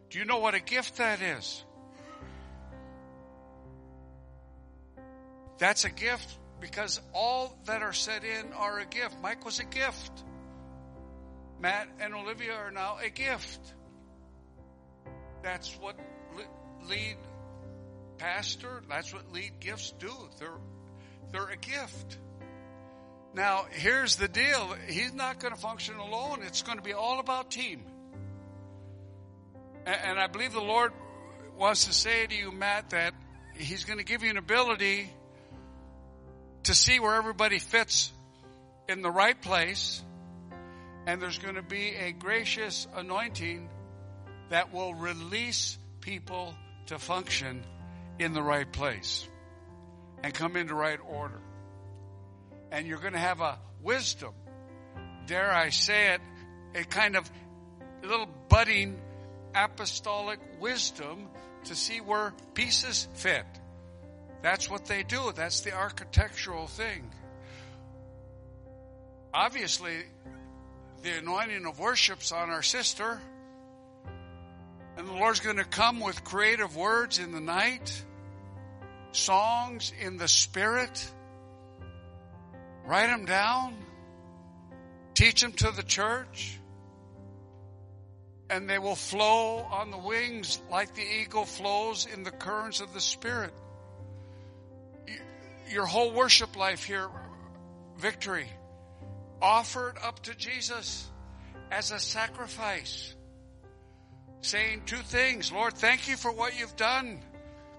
[0.10, 1.64] Do you know what a gift that is?
[5.60, 9.18] That's a gift because all that are set in are a gift.
[9.22, 10.12] Mike was a gift.
[11.60, 13.60] Matt and Olivia are now a gift.
[15.44, 15.96] That's what
[16.88, 17.18] lead
[18.18, 20.12] pastor, that's what lead gifts do.
[20.40, 20.50] They're,
[21.32, 22.18] they're a gift.
[23.34, 24.76] Now, here's the deal.
[24.88, 26.40] He's not going to function alone.
[26.44, 27.84] It's going to be all about team.
[29.90, 30.92] And, I believe the Lord
[31.58, 33.16] wants to say to you, Matt, that
[33.56, 35.10] He's going to give you an ability
[36.64, 38.12] to see where everybody fits
[38.88, 40.04] in the right place.
[41.08, 43.68] And there's going to be a gracious anointing
[44.50, 46.54] that will release people
[46.88, 47.64] to function
[48.20, 49.28] in the right place
[50.24, 51.40] and come into right order.
[52.72, 54.34] And you're going to have a wisdom,
[55.26, 56.22] dare I say it,
[56.76, 57.30] a kind of
[58.04, 59.00] little budding
[59.56, 61.28] apostolic wisdom
[61.66, 63.46] to see where pieces fit.
[64.42, 65.32] That's what they do.
[65.36, 67.10] That's the architectural thing.
[69.34, 69.98] Obviously,
[71.04, 73.20] the anointing of worship's on our sister.
[74.98, 78.04] And the Lord's going to come with creative words in the night,
[79.12, 81.12] songs in the spirit.
[82.86, 83.76] Write them down,
[85.14, 86.59] teach them to the church,
[88.50, 92.94] and they will flow on the wings like the eagle flows in the currents of
[92.94, 93.54] the spirit.
[95.70, 97.08] Your whole worship life here,
[97.98, 98.48] victory,
[99.42, 101.10] offered up to Jesus
[101.72, 103.16] as a sacrifice
[104.42, 105.52] saying two things.
[105.52, 107.20] Lord, thank you for what you've done.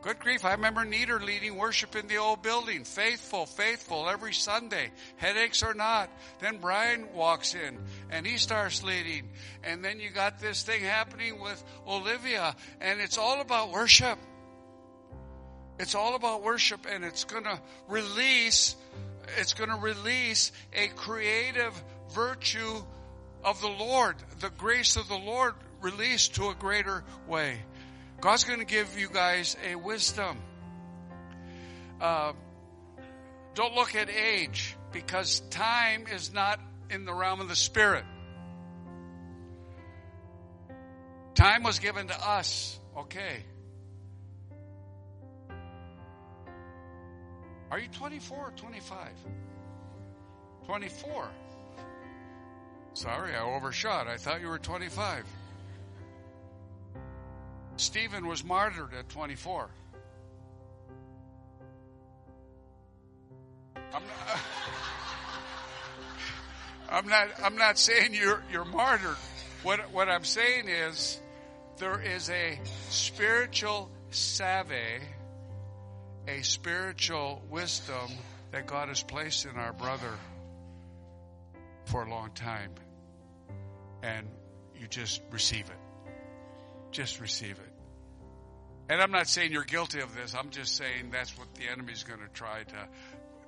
[0.02, 0.46] Good grief.
[0.46, 2.84] I remember Nieder leading worship in the old building.
[2.84, 4.90] Faithful, faithful every Sunday.
[5.16, 6.08] Headaches or not.
[6.40, 7.78] Then Brian walks in
[8.10, 9.28] and he starts leading.
[9.62, 14.18] And then you got this thing happening with Olivia and it's all about worship.
[15.78, 18.76] It's all about worship and it's going to release,
[19.36, 21.74] it's going to release a creative
[22.14, 22.82] virtue
[23.44, 27.58] of the Lord, the grace of the Lord released to a greater way.
[28.20, 30.38] God's going to give you guys a wisdom.
[32.00, 32.32] Uh,
[33.54, 36.60] don't look at age because time is not
[36.90, 38.04] in the realm of the spirit.
[41.34, 42.78] Time was given to us.
[42.96, 43.44] Okay.
[47.70, 49.08] Are you 24 or 25?
[50.66, 51.28] 24.
[52.92, 54.08] Sorry, I overshot.
[54.08, 55.24] I thought you were 25.
[57.80, 59.70] Stephen was martyred at 24.
[63.74, 64.40] I'm not,
[66.90, 69.16] I'm not, I'm not saying you're, you're martyred.
[69.62, 71.18] What, what I'm saying is
[71.78, 72.60] there is a
[72.90, 75.00] spiritual savvy,
[76.28, 78.10] a spiritual wisdom
[78.50, 80.12] that God has placed in our brother
[81.86, 82.72] for a long time.
[84.02, 84.28] And
[84.78, 86.12] you just receive it.
[86.92, 87.69] Just receive it.
[88.90, 90.34] And I'm not saying you're guilty of this.
[90.34, 92.88] I'm just saying that's what the enemy's going to try to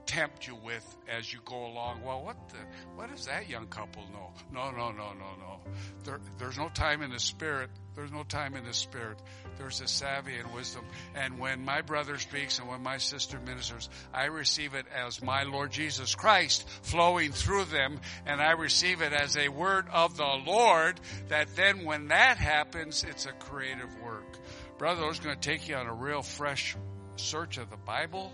[0.07, 2.03] tempt you with as you go along.
[2.05, 2.59] Well, what the,
[2.95, 4.33] what does that young couple know?
[4.53, 5.61] No, no, no, no, no.
[6.05, 7.71] There, there's no time in the spirit.
[7.97, 9.19] There's no time in the spirit.
[9.59, 10.85] There's a savvy and wisdom.
[11.17, 15.43] And when my brother speaks and when my sister ministers, I receive it as my
[15.43, 18.01] Lord Jesus Christ flowing through them.
[18.27, 23.05] And I receive it as a word of the Lord that then when that happens,
[23.05, 24.39] it's a creative work.
[24.79, 26.77] Brother, it's going to take you on a real fresh
[27.17, 28.33] search of the Bible,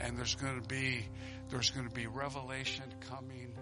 [0.00, 1.04] and there's going to be
[1.50, 3.52] there's going to be revelation coming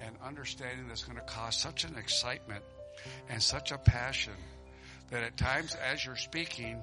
[0.00, 2.64] and understanding that's going to cause such an excitement
[3.28, 4.32] and such a passion
[5.10, 6.82] that at times as you're speaking,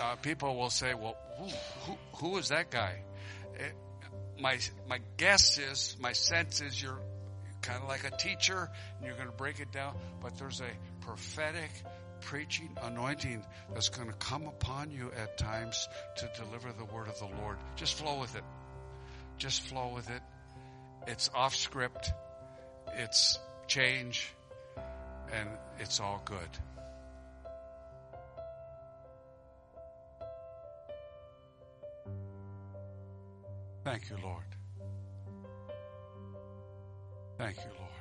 [0.00, 1.46] uh, people will say, "Well, who,
[1.84, 3.02] who, who is that guy?"
[3.54, 3.72] It,
[4.40, 6.98] my my guess is, my sense is, you're
[7.60, 9.94] kind of like a teacher, and you're going to break it down.
[10.20, 11.70] But there's a prophetic
[12.22, 13.44] preaching anointing
[13.74, 17.58] that's going to come upon you at times to deliver the word of the Lord.
[17.76, 18.44] Just flow with it.
[19.38, 20.22] Just flow with it.
[21.06, 22.12] It's off script.
[22.94, 24.32] It's change
[25.32, 25.48] and
[25.78, 26.38] it's all good.
[33.84, 34.44] Thank you, Lord.
[37.36, 37.91] Thank you, Lord.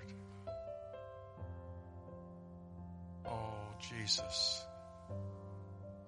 [3.32, 4.66] Oh, Jesus.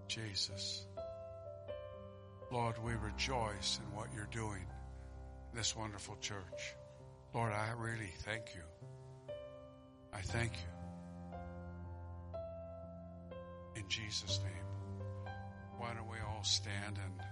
[0.07, 0.86] Jesus.
[2.51, 4.65] Lord, we rejoice in what you're doing
[5.51, 6.76] in this wonderful church.
[7.34, 8.61] Lord, I really thank you.
[10.13, 11.39] I thank you.
[13.76, 15.34] In Jesus' name.
[15.80, 17.24] Why don't we all stand and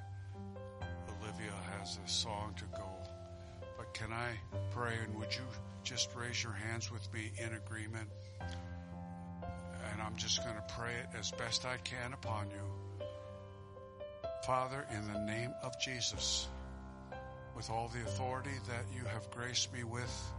[1.21, 2.87] Olivia has a song to go.
[3.77, 4.31] But can I
[4.71, 4.95] pray?
[5.03, 5.43] And would you
[5.83, 8.09] just raise your hands with me in agreement?
[10.01, 13.05] And I'm just going to pray it as best I can upon you.
[14.47, 16.47] Father, in the name of Jesus,
[17.55, 20.33] with all the authority that you have graced me with,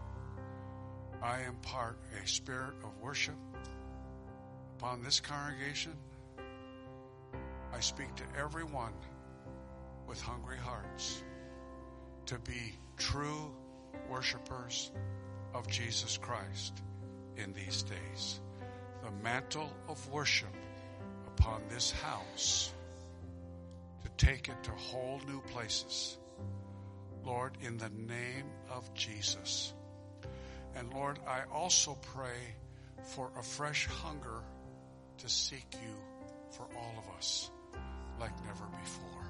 [1.23, 3.37] I impart a spirit of worship
[4.79, 5.93] upon this congregation.
[7.73, 8.95] I speak to everyone
[10.09, 11.23] with hungry hearts
[12.27, 13.55] to be true
[14.11, 14.91] worshipers
[15.55, 16.83] of Jesus Christ
[17.37, 18.41] in these days.
[19.03, 20.55] The mantle of worship
[21.27, 22.73] upon this house
[24.03, 26.17] to take it to whole new places.
[27.25, 29.73] Lord, in the name of Jesus.
[30.75, 32.55] And Lord, I also pray
[33.15, 34.43] for a fresh hunger
[35.19, 35.95] to seek you
[36.51, 37.51] for all of us
[38.19, 39.27] like never before.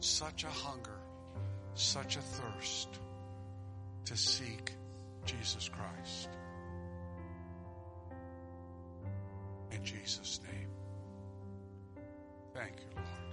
[0.00, 0.98] Such a hunger,
[1.74, 2.88] such a thirst
[4.06, 4.72] to seek
[5.24, 6.28] Jesus Christ.
[9.72, 10.68] In Jesus' name.
[12.54, 13.31] Thank you, Lord.